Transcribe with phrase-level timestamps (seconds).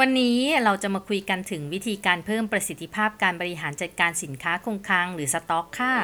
[0.00, 5.94] วันนี้เราจะมาคุยกันถึงวิธีการเพิ่มประสิทธิภาพการบริหารจัดการสินค้าคงคลังหรือสต็อกค่ะ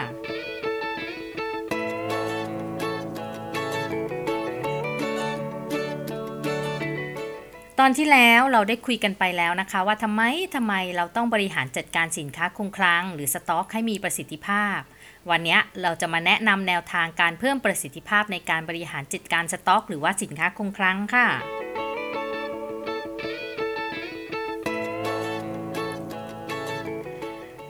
[7.78, 10.22] ตอนที่แล้วเราได้คุยกันไปแล้วนะคะ ว่าทำไม
[10.54, 14.78] ทำไมเราต้องบริหารจัดการสินค้าคงคลัง หรือสต็อก ให้มีประสิทธิภาพ
[15.30, 21.28] วันนี้เราจะมาแนะนำแนวทางการเพิ่มประสิทธิภาพในการบริหารจัดการสต็อก หรือว่าสินค้าคงคลังค่ะ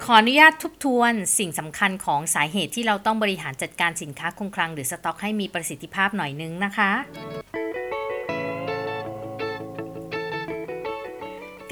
[0.06, 6.90] ขออนุญาตทบทวนสิ่งสำคัญของสาเหตุที่เราต้องบริหารจัดการสินค้าคงคลังหรือสต็อกให้มีประสิทธิภาพหน่อยนึงนะคะ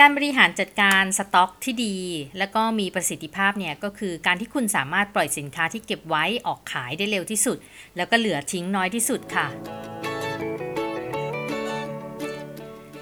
[0.01, 1.97] การบริหารจัดการสต็อกที่ดี
[2.39, 7.59] และก็มีประสิทธิภาพเนี่ยก็คือการที่คุณสามารถปล่อยสินค้าที่เก็บไว้ออกขายได้เร็วที่สุด
[7.97, 9.47] แล้วก็เหลือทิ้งน้อยที่สุดค่ะ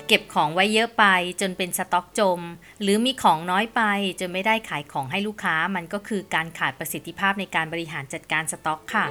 [0.09, 1.05] เก็บของไว้เยอะไป
[1.41, 2.41] จนเป็นสต็อกจม
[2.83, 3.83] หรือมีของน้อยไป
[4.21, 9.07] จนไม่ได้ขายของให้ลูกค้ามันก็คือการขาดประสิทธิภาพในการบริหารจัดการสต็อกค่ะ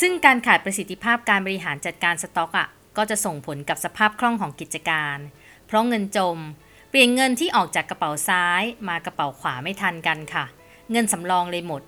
[0.00, 5.18] ซึ่งการขาดประสิทธิภาพการบริหารจัดการสต็อกอะก็จะส่งผลกับสภาพคล่องของกิจการ
[5.66, 6.38] เพราะเงินจม
[6.90, 10.44] เปลี่ยนเงินที่ออกจากกระเป๋าซ้ายมากระเป๋าขวาไม่ทันกันค่ะ
[10.90, 11.82] เงินสำรองเลยหมด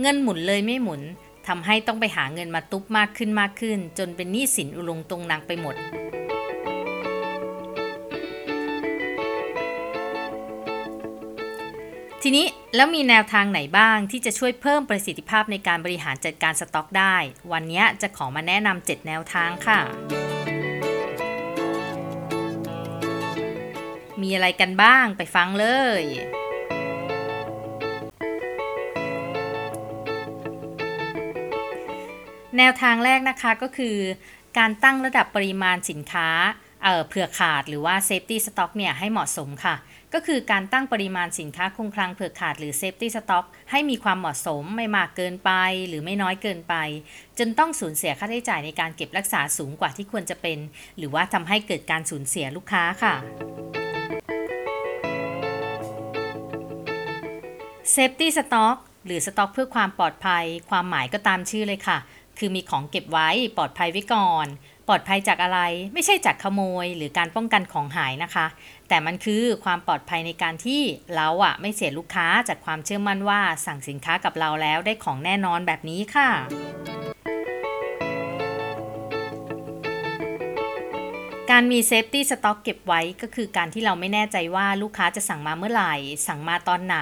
[0.00, 1.02] เงินหมุนเลยไม่หมุน
[1.48, 5.74] ทำให้ต้องไปหาเงินมาตุ๊บมากขึ้นมากขึ้น จนเป็นหนี้สินอุลงตรงนังไปหมด
[12.22, 12.46] ทีนี้
[12.76, 17.16] แล้วมีแนวทางไหนบ้างที่จะช่วยเพิ่มประสิทธิภาพในการบริหารจัดการสต็อกได้
[17.52, 19.80] วันนี้จะขอมาแนะนำ7แนวทางค่ะ
[24.22, 25.66] มีอะไรกันบ้างไปฟังเล
[26.00, 26.02] ย
[32.58, 33.96] แนวทางแรกนะคะก็คือ
[34.58, 36.28] การตั้งระดับปริมาณสินค้า
[36.82, 39.74] เเผื่อขาดหรือว่า safety stock เนี่ยให้เหมาะสมค่ะ
[40.14, 45.50] ก็คือการตั้งปริมาณสินค้าคงคลังเผื่อขาดหรือ safety stock ให้มีความเหมาะสมไม่มากเกินไป
[45.88, 46.74] หรือไม่น้อยเกินไป
[47.38, 50.58] จนต้องสูญเสียค่าใช้จ่ายในการเก็บรักษาสูงกว่าที่ควรจะเป็น
[50.98, 53.14] หรือว่าทำให้เกิดการสูญเสียลูกค้าค่ะ
[57.94, 61.98] safety stock หรือสต็อกเพื่อความปลอดภัย ความหมายก็ตามชื่อเลยค่ะ
[62.38, 64.46] คือมีของเก็บไว้ปลอดภัยไว้ก่อน
[64.88, 65.60] ปลอดภัยจากอะไร
[65.94, 68.46] ไม่ใช่จากขโมยหรือการป้องกันของหายนะคะ
[68.88, 70.80] แต่มันคือความปลอดภัยในการที่
[71.14, 76.30] เราอะไม่เสียลูกค้าจากความเชื่อมั่นว่าสั่งสินค้ากับเราแล้วได้ของแน่นอนแบบนี้ค่ะ
[81.50, 85.94] การมี safety stock เก็บไว้ก็คือการที่เราไม่แน่ใจว่าลูกค้าจะสั่งมาเมื่อไหร่
[86.26, 86.98] สั่งมาตอนไหน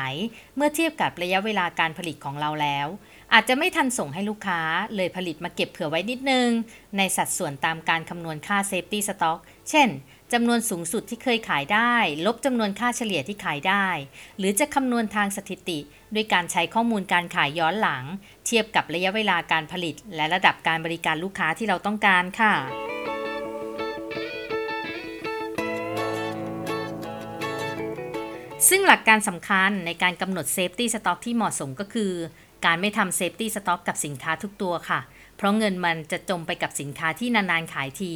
[0.57, 2.87] เมื่อเทียบกับระยะเวลาการผลิตของเราแล้ว
[3.33, 4.61] อาจจะไม่ทันส่งให้ลูกค้า
[4.97, 6.49] เลยผลิตมาเก็บเผื่อไว้นิดนึง
[6.97, 9.39] ในสัดส่วนตามการคำนวณค่า safety stock
[9.71, 9.89] เช่น
[10.33, 11.95] จำนวนสูงสุดที่เคยขายได้
[12.27, 13.87] ลบจำนวนค่าเฉลี่ยที่ขายได้
[14.39, 15.79] หรือจะคำนวณทางสถิติ
[16.15, 18.05] ด้วยการใช้ข้อมูลการขายย้อนหลัง
[18.47, 22.55] เทียบกับระยะเวลาการผลิต และระดับการบริการลูกค้าที่เราต้องการค่ะ
[28.69, 32.13] ซึ่งหลักการสำคัญในการกำหนด safety stock ที่เหมาะสมก็คือ
[32.65, 35.01] การไม่ทำ safety stock กับสินค้าทุกตัวค่ะ
[35.37, 38.13] เพราะเงินมันจะจมไปกับสินค้าที่นานๆขายที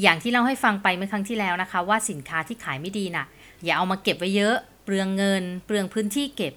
[0.00, 3.24] อย่างที่เล่าให้ฟังไปเมื่อครั้งที่แล้วนะคะ ว่าสินค้าที่ขายไม่ดีน่ะ
[3.64, 6.54] อย่าเอามาเก็บไว้เยอะ เปลืองเงิน เปลืองพื้นที่เก็บ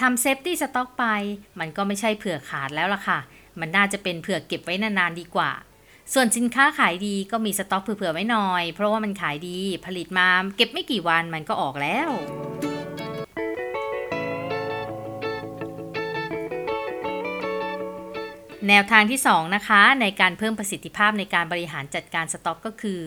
[0.00, 1.04] ทำ safety stock ไป
[1.58, 3.18] มันก็ไม่ใช่เผื่อขาดแล้วล่ะค่ะ
[3.60, 5.50] มันน่าจะเป็นเผื่อเก็บไว้นานๆดีกว่า
[6.14, 12.10] ส่วนสินค้าขายดีก็มีสต็อกเผื่อๆไว้หน่อย เพราะว่ามันขายดี ผลิตมาเก็บไม่กี่วันมันก็ออกแล้ว
[18.68, 23.00] แนวทางที่ 2 นะคะ ในการเพิ่มประสิทธิภาพในการบริหารจัดการสต็อกก็คือ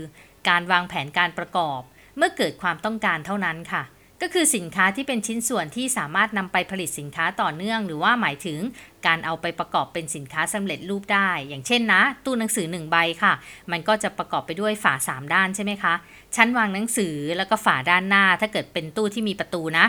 [0.49, 1.79] การวางแผนการประกอบ
[2.17, 3.83] เมื่อเกิดความต้องการเท่านั้นค่ะ
[4.21, 8.59] ก็คือสินค้าที่เป็นชิ้นส่วนที่สามารถนำไปผลิตสินค้าต่อเนื่อง หรือว่าหมายถึง
[9.07, 13.33] การเอาไปประกอบเป็นสินค้าสำเร็จรูปได้ อย่างเช่นนะ ตู้หนังสือหนึ่งใบค่ะ
[13.71, 15.93] มันก็จะประกอบไปด้วยฝาสามด้านใช่ไหมคะ
[16.35, 19.85] ชั้นวางหนังสือแล้วก็ฝาด้านหน้า ถ้าเกิดเป็นตู้ที่มีประตูนะ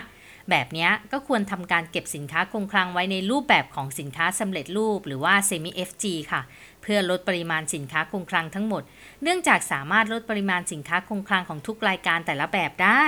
[0.50, 6.40] แบบนี้ก็ควรทำการเก็บสินค้าคงคลังไว้ในรูปแบบของสินค้าสำเร็จรูปหรือว่า semi FG ค่ะ
[6.82, 8.82] เพื่อลดปริมาณสินค้าคงคลังทั้งหมด
[9.22, 13.04] เนื่องจากสามารถลดปริมาณสินค้าคงคลังของทุกรายการแต่ละแบบได้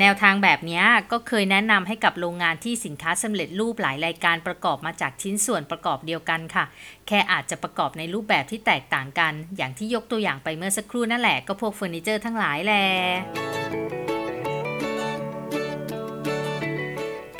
[0.00, 6.64] แนวทางแบบนี้ก็เคยแนะนำให้กับโรงงานที่สินค้าสำเร็จรูปหลายรายการประกอบมาจากชิ้นส่วนประกอบเดียวกันค่ะ
[7.08, 12.86] แค่อาจจะประกอบในรูปแบบที่แตกต่างกัน อย่างที่ยกตัวอย่างไปเมื่อสักครู่นั่นแหละก็พวกเฟอร์นิเจอร์ทั้งหลายแหละ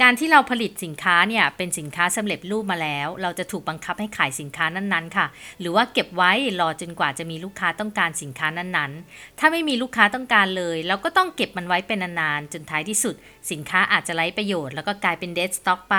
[0.02, 5.26] การที่เราผลิตสินค้าเนี่ยเป็นสินค้าสำเร็จรูปมาแล้ว เราจะถูกบังคับให้ขายสินค้านั้นๆ ค่ะ
[5.60, 13.14] หรือว่าเก็บไว้รอจนกว่าจะมีลูกค้าต้องการสินค้านั้นๆ ถ้าไม่มีลูกค้าต้องการเลย เราก็ต้องเก็บมันไว้เป็นนานๆจนท้ายที่สุด
[13.50, 15.94] สินค้าอาจจะไร้ประโยชน์แล้วก็กลายเป็นเดดสต็อกไป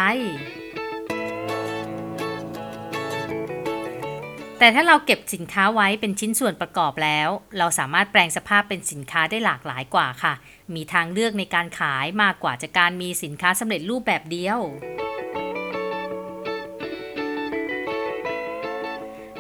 [4.60, 10.34] แต่ถ้าเราเก็บสินค้าไว้เป็นชิ้นส่วนประกอบแล้ว เราสามารถแปลงสภาพเป็นสินค้าได้หลากหลายกว่าค่ะ
[10.76, 14.60] มีทางเลือกในการขายมากกว่าจากการมีสินค้าสำเร็จรูปแบบเดียว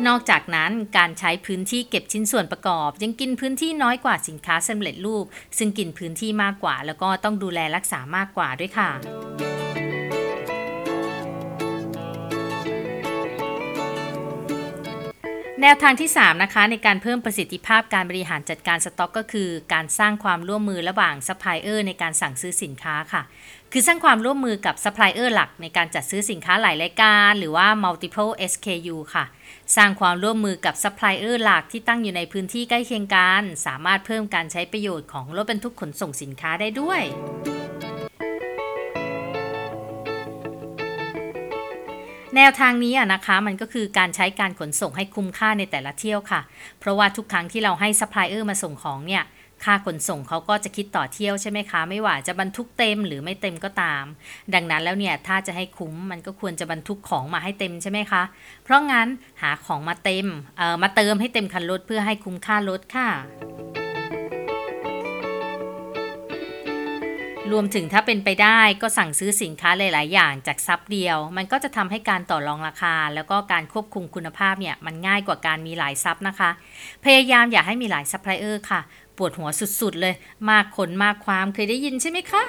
[0.07, 5.25] นอกจากนั้นการใช้พื้นที่เก็บชิ้นส่วนประกอบ ยังกินพื้นที่น้อยกว่าสินค้าสำเร็จรูป
[5.57, 8.89] ซึ่งกินพื้นที่มากกว่า แล้วก็ต้องดูแลรักษามากกว่าด้วยค่ะ
[15.65, 23.21] แนวทางที่ 3 นะคะ ในการเพิ่มประสิทธิภาพการบริหารจัดการสต็อกก็คือ การสร้างความร่วมมือระหว่างซัพพลายเออร์ในการสั่งซื้อสินค้าค่ะ
[23.71, 29.25] คือสร้างความร่วมมือกับซัพพลายเออร์หลักในการจัดซื้อสินค้าหลายรายการ หรือว่า multiple SKU ค่ะ
[29.75, 37.01] สร้างความร่วมมือกับซัพพลายเออร์หลักที่ตั้งอยู่ในพื้นที่ใกล้เคียงกัน สามารถเพิ่มการใช้ประโยชน์ของรถบรรทุกขนส่งสินค้าได้ด้วย
[42.35, 46.41] แนวทางนี้อะนะคะมันก็คือการใช้การขนส่งให้คุ้มค่าในแต่ละเที่ยวค่ะ
[46.79, 49.23] เพราะว่าทุกครั้งที่เราให้ซัพพลายเออร์มาส่งของเนี่ย
[49.63, 54.03] ค่าขนส่งเขาก็จะคิดต่อเที่ยวใช่ไหมคะ ไม่ว่าจะบรรทุกเต็มหรือไม่เต็มก็ตาม
[54.53, 58.23] ดังนั้นแล้วเนี่ยถ้าจะให้คุ้มมันก็ควรจะบรรทุกของมาให้เต็มใช่ไหมคะ
[58.63, 59.07] เพราะงั้น
[59.41, 60.27] หาของมาเต็ม
[60.57, 63.09] เอ่อมาเติมให้เต็มคันรถเพื่อให้คุ้มค่ารถค่ะ
[67.53, 76.49] รวมถึงถ้าเป็นไปได้ก็สั่งซื้อสินค้าหลาย ๆ อย่างจากซัพเดียว มันก็จะทำให้การต่อรองราคา แล้วก็การควบคุมคุณภาพเนี่ยมันง่ายกว่าการมีหลายซัพนะคะ
[77.05, 78.81] พยายามอย่าให้มีหลายซัพพลายเออร์ค่ะ
[79.17, 79.49] ปวดหัว
[79.81, 80.15] สุด ๆ เลย
[80.49, 82.43] มากคนมากความเคยได้ยินใช่ไหมคะ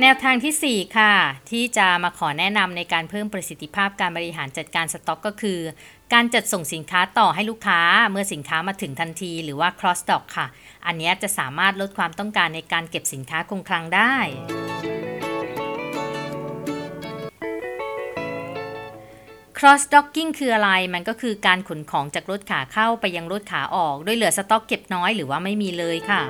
[0.00, 1.12] แนวทางทีสี่4 ค่ะ
[1.50, 5.58] ที่จะมาขอแนะนำในการเพิ่มประสิทธิภาพการบริหารจัดการสต็อกก็คือ
[6.16, 7.80] การจัดส่งสินค้าต่อให้ลูกค้า
[8.10, 10.46] เมื่อสินค้ามาถึงทันทีหรือว่า cross stock ค่ะ
[10.86, 14.14] อันนี้จะสามารถลดความต้องการในการเก็บสินค้าคงคลังได้
[19.58, 26.22] cross docking คืออะไร มันก็คือการขนของจากรถขาเข้าไปยังรถขาออกโดยเหลือสต็อกเก็บน้อยหรือว่าไม่มีเลยค่ะ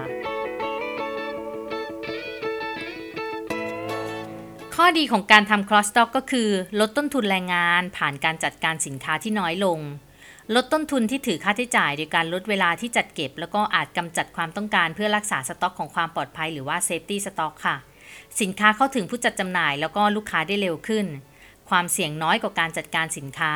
[4.98, 6.48] ดีของการทำ cross stock ก็คือ
[6.80, 9.78] ลดต้นทุนแรงงานผ่านการจัดการสินค้าที่น้อยลง
[10.54, 17.76] ลดต้นทุนที่ถือค่าใช้จ่าย โดยการลดเวลาที่จัดเก็บ แล้วก็อาจกำจัดความต้องการเพื่อรักษาสต็อกของความปลอดภัยหรือว่า safety stock ค่ะ
[18.40, 21.06] สินค้าเข้าถึงผู้จัดจำหน่าย แล้วก็ลูกค้าได้เร็วขึ้น
[21.70, 23.54] ความเสี่ยงน้อยกว่าการจัดการสินค้า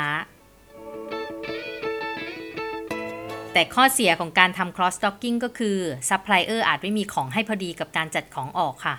[3.53, 5.77] แต่ข้อเสียของการทำ cross stocking ก็คือ
[6.09, 8.97] supplier อาจไม่มีของให้พอดีกับการจัดของออกค่ะ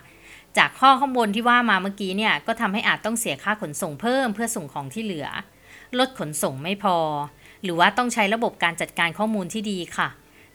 [0.58, 5.28] จากข้อข้างบนที่ว่ามาเมื่อกี้เนี่ยก็ทำให้อาจต้องเสียค่าขนส่งเพิ่มเพื่อส่งของที่เหลือ
[6.00, 6.98] ลดขนส่งไม่พอ
[7.64, 10.08] หรือว่าต้องใช้ระบบการจัดการข้อมูลที่ดีค่ะ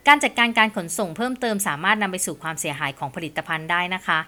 [0.09, 4.19] การจัดการการขนส่งเพิ่มเติมสามารถนำไปสู่ความเสียหายของผลิตภัณฑ์ได้นะคะ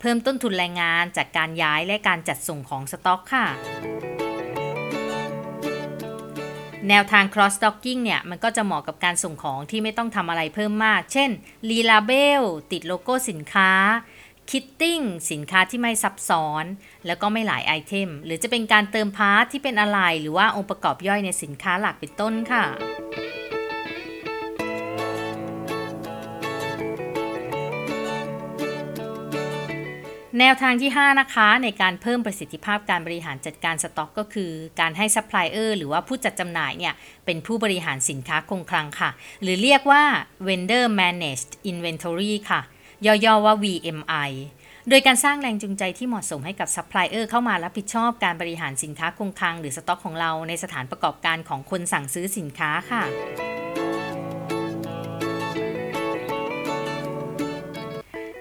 [0.00, 3.46] เพิ่มต้นทุนแรงงานจากการย้ายและการจัดส่งของสต็อกค่ะ
[6.88, 11.30] แนวทาง cross docking เนี่ย มันก็จะเหมาะกับการส่งของที่ไม่ต้องทำอะไรเพิ่มมาก เช่น
[11.70, 13.70] relabel ติดโลโก้สินค้า
[14.54, 16.64] kitting สินค้าที่ไม่ซับซ้อน
[17.06, 22.64] แล้วก็ไม่หลาย item หรือจะเป็นการเติม part ที่เป็นอะไหล่ หรือว่าองค์ประกอบย่อยในสินค้าหลักเป็นต้นค่ะ
[30.38, 36.94] แนวทางที่ 5 นะคะ ในการเพิ่มประสิทธิภาพการบริหารจัดการสต็อกก็คือ การให้ซัพพลายเออร์หรือว่าผู้จัดจำหน่ายเนี่ย
[37.26, 39.10] เป็นผู้บริหารสินค้าคงคลังค่ะ
[39.42, 40.02] หรือเรียกว่า
[40.46, 42.62] vendor managed inventory ค่ะ
[43.06, 44.30] ย่อๆว่า VMI
[44.88, 53.02] โดยการสร้างแรงจูงใจที่เหมาะสมให้กับซัพพลายเออร์เข้ามารับผิดชอบการบริหารสินค้าคงคลังหรือสต็อกของเราในสถานประกอบการของคนสั่งซื้อสินค้าค่ะ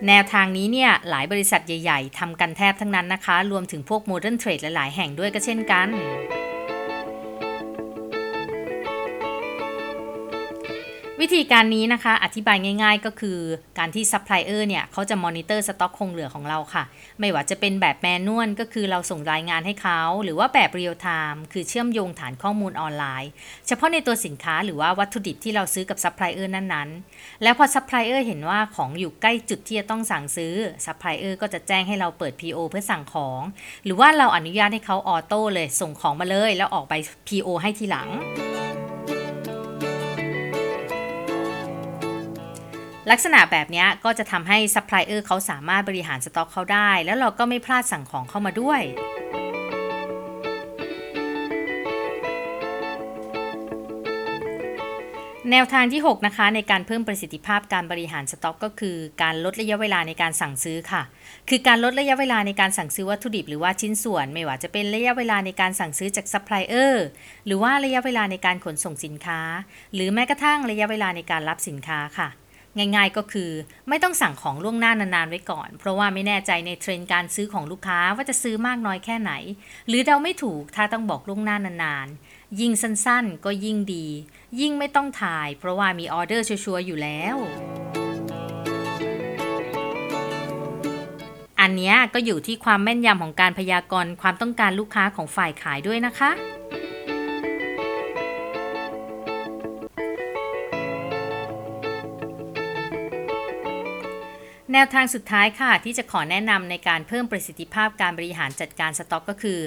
[0.08, 5.88] แนวทางนี้เนี่ยหลายบริษัทใหญ่ ๆทำกันแทบทั้งนั้นนะคะ รวมถึงพวก modern trade หลาย ๆ แห่งด้วยก็เช่นกัน
[11.23, 13.39] วิธีการนี้นะคะอธิบายง่าย ๆ ก็คือ
[13.77, 16.83] การที่ซัพพลายเออร์เนี่ยเขาจะมอนิเตอร์สต็อกคงเหลือของเราค่ะ
[17.19, 23.31] ไม่ว่าจะเป็นแบบ manual ก็คือเราส่งรายงานให้เขา หรือว่าแบบ real-time คือเชื่อมโยงฐานข้อมูลออนไลน์
[23.67, 30.53] เฉพาะในตัวสินค้าหรือว่าวัตถุดิบที่เราซื้อกับซัพพลายเออร์นั้นๆ แล้วพอซัพพลายเออร์เห็นว่าของอยู่ใกล้จุดที่จะต้องสั่งซื้อ
[30.85, 33.41] ซัพพลายเออร์ก็จะแจ้งให้เราเปิด PO เพื่อสั่งของ
[33.85, 36.93] หรือว่าเราอนุญาตให้เขา auto เลยส่งของมาเลย แล้วออกใบ
[37.27, 38.09] PO ให้ทีหลัง
[43.12, 48.82] ลักษณะแบบนี้ก็จะทำให้ซัพพลายเออร์เขาสามารถบริหารสต็อกเขาได้ แล้วเราก็ไม่พลาดสั่งของเข้ามาด้วย
[55.51, 61.01] แนวทางที่ 6 นะคะ ในการเพิ่มประสิทธิภาพการบริหารสต็อก ก็คือ การลดระยะเวลาในการสั่งซื้อค่ะ
[61.50, 67.06] คือการลดระยะเวลาในการสั่งซื้อวัตถุดิบหรือว่าชิ้นส่วน ไม่ว่าจะเป็นระยะเวลาในการสั่งซื้อจากซัพพลายเออร์
[67.46, 69.39] หรือว่าระยะเวลาในการขนส่งสินค้า
[69.94, 72.30] หรือแม้กระทั่งระยะเวลาในการรับสินค้าค่ะ
[72.77, 73.51] ง่าย ๆ ก็คือ
[73.89, 79.31] ไม่ต้องสั่งของล่วงหน้านานๆไว้ก่อน เพราะว่าไม่แน่ใจในเทรนด์การซื้อของลูกค้าว่าจะซื้อมากน้อยแค่ไหน
[79.88, 84.07] หรือเดาไม่ถูกถ้าต้องบอกล่วงหน้านานๆ ยิ่งสั้นๆ ก็ยิ่งดี
[84.59, 87.38] ยิ่งไม่ต้องถ่าย เพราะว่ามีออเดอร์ชัวร์ๆอยู่แล้ว
[91.61, 96.31] อันนี้ก็อยู่ที่ความแม่นยำของการพยากรณ์ความต้องการลูกค้าของฝ่ายขายด้วยนะคะ
[104.79, 109.59] นวทางสุดท้ายค่ะ ที่จะขอแนะนำในการเพิ่มประสิทธิภาพการบริหารจัดการสต็อกก็คือ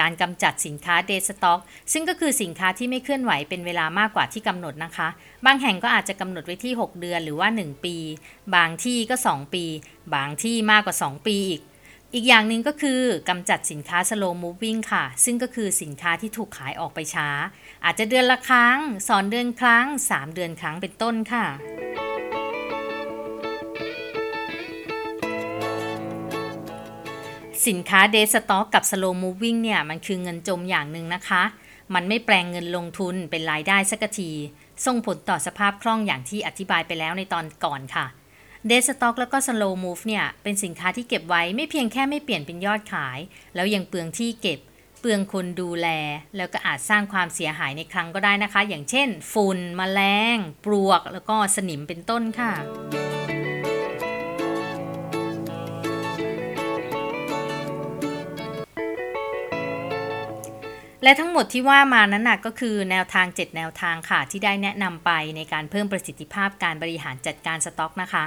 [0.00, 1.60] การกำจัดสินค้าเดสต็อก
[1.92, 5.08] ซึ่งก็คือสินค้าที่ไม่เคลื่อนไหวเป็นเวลามากกว่าที่กำหนดนะคะ
[5.46, 7.96] บางแห่งก็อาจจะกำหนดไว้ที่ 6 เดือนหรือว่า 1 ปี
[8.54, 9.64] บางที่ก็ 2 ปี
[10.14, 11.62] บางที่มากกว่า 2 ปีอีก
[12.14, 17.28] อีกอย่างหนึ่งก็คือกำจัดสินค้า slow moving ค่ะ ซึ่งก็คือสินค้าที่ถูกขายออกไปช้า
[17.84, 21.46] อาจจะเดือนละครั้ง สองเดือนครั้ง 3 เดือนครั้งเป็นต้นค่ะ
[27.66, 31.42] สินค้าเดสต็อกกับ slow moving เนี่ยมันคือเงินจมอย่างหนึ่งนะคะ
[31.94, 34.30] มันไม่แปลงเงินลงทุนเป็นรายได้สักที
[34.86, 38.06] ส่งผลต่อสภาพคล่องอย่างที่อธิบายไปแล้วในตอนก่อนค่ะ
[38.66, 43.18] เดสต็อกแล้วก็ slow move เนี่ยเป็นสินค้าที่เก็บไว้ไม่เพียงแค่ไม่เปลี่ยนเป็นยอดขาย
[43.54, 44.60] แล้วยังเปลืองที่เก็บ
[45.00, 45.88] เปลืองคนดูแล
[46.36, 50.00] แล้วก็อาจสร้างความเสียหายในครั้งก็ได้นะคะ อย่างเช่น ฝุ่นมแมล
[50.34, 52.52] ง ปลวก แล้วก็สนิมเป็นต้นค่ะ
[61.02, 68.24] และทั้งหมดที่ว่ามานั้นนะก็คือแนวทาง 7 แนวทางค่ะที่ได้แนะนำไปในการเพิ่มประสิทธิภาพการบริหารจัดการสต็อกนะคะ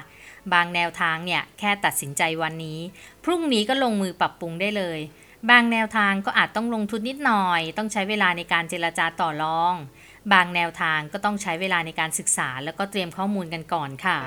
[0.54, 2.80] บางแนวทางเนี่ยแค่ตัดสินใจวันนี้
[3.24, 5.00] พรุ่งนี้ก็ลงมือปรับปรุงได้เลย
[5.50, 9.74] บางแนวทางก็อาจต้องลงทุนนิดหน่อย ต้องใช้เวลาในการเจรจาต่อรอง
[10.34, 14.18] บางแนวทางก็ต้องใช้เวลาในการศึกษา แล้วก็เตรียมข้อมูลกันก่อนค่ะ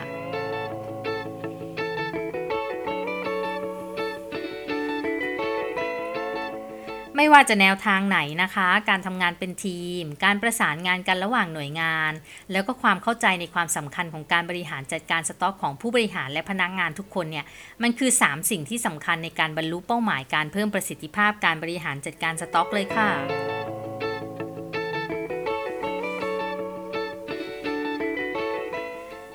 [7.18, 12.12] ไม่ว่าจะแนวทางไหนนะคะ การทำงานเป็นทีม การประสานงานกันระหว่างหน่วยงาน
[12.52, 17.44] แล้วก็ความเข้าใจในความสำคัญของการบริหารจัดการสต็อกของผู้บริหารและพนักงานทุกคนเนี่ย
[17.82, 23.11] มันคือ 3 สิ่งที่สำคัญในการบรรลุเป้าหมายการเพิ่มประสิทธิภาพการบริหารจัดการสต็อกเลยค่ะ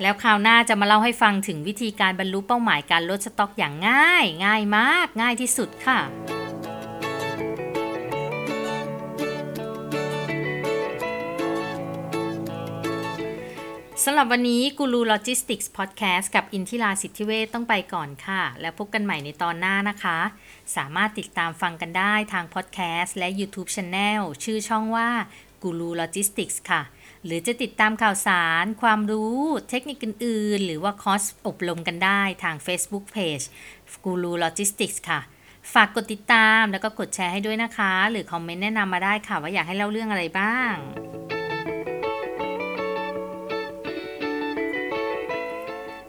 [0.02, 6.00] แล้วคราวหน้าจะมาเล่าให้ฟังถึงวิธีการบรรลุเป้าหมายการลดสต็อกอย่างง่าย ง่ายมาก ง่ายที่สุดค่ะ
[14.06, 20.20] สำหรับวันนี้กูรูโลจิสติกส์พอดแคสต์กับอินทิราสิทธิเวทต้องไปก่อนค่ะ แล้วพบกันใหม่ในตอนหน้านะคะ
[20.76, 25.10] สามารถติดตามฟังกันได้ทางพอดแคสต์และ YouTube Channel ชื่อช่องว่า
[25.64, 26.82] กูรูโลจิสติกส์ค่ะ
[27.26, 29.38] หรือจะติดตามข่าวสาร ความรู้
[29.70, 33.46] เทคนิคอื่นๆ หรือว่าคอร์สอบรมกันได้ทาง Facebook Page
[34.06, 35.20] กูรูโลจิสติกส์ค่ะ
[35.74, 40.76] ฝากกดติดตามแล้วก็กดแชร์ให้ด้วยนะคะ หรือคอมเมนต์แนะนำมาได้ค่ะว่าอยากให้เล่าเรื่องอะไรบ้าง